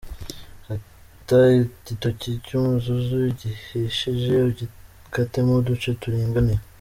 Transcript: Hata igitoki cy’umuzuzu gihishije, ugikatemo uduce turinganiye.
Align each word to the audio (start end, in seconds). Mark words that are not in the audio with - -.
Hata 0.67 1.37
igitoki 1.61 2.29
cy’umuzuzu 2.45 3.17
gihishije, 3.39 4.33
ugikatemo 4.49 5.53
uduce 5.61 5.89
turinganiye. 6.01 6.61